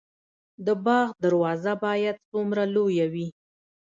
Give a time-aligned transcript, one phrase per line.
[0.65, 3.27] د باغ دروازه باید څومره لویه وي؟